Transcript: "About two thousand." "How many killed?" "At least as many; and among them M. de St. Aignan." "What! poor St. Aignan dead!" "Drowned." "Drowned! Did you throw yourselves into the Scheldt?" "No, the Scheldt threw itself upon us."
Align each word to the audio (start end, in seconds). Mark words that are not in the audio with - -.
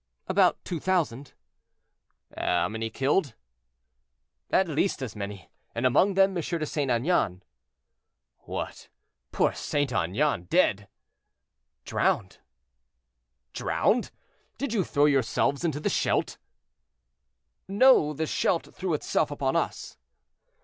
"About 0.27 0.57
two 0.65 0.79
thousand." 0.79 1.35
"How 2.35 2.67
many 2.67 2.89
killed?" 2.89 3.35
"At 4.49 4.67
least 4.67 5.03
as 5.03 5.15
many; 5.15 5.51
and 5.75 5.85
among 5.85 6.15
them 6.15 6.35
M. 6.35 6.41
de 6.41 6.65
St. 6.65 6.89
Aignan." 6.89 7.43
"What! 8.39 8.89
poor 9.31 9.53
St. 9.53 9.93
Aignan 9.93 10.45
dead!" 10.45 10.87
"Drowned." 11.85 12.39
"Drowned! 13.53 14.09
Did 14.57 14.73
you 14.73 14.83
throw 14.83 15.05
yourselves 15.05 15.63
into 15.63 15.79
the 15.79 15.87
Scheldt?" 15.87 16.39
"No, 17.67 18.11
the 18.13 18.25
Scheldt 18.25 18.73
threw 18.73 18.95
itself 18.95 19.29
upon 19.29 19.55
us." 19.55 19.97